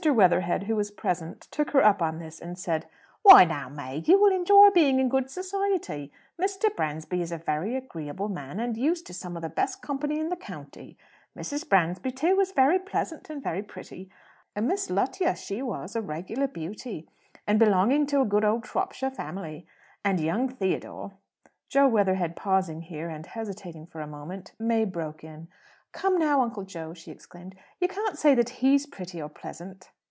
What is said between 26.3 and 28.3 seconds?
Uncle Jo," she exclaimed, "you can't